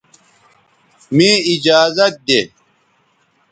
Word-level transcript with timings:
مے 1.15 1.29
ایجازت 1.49 2.11
دے 2.27 2.41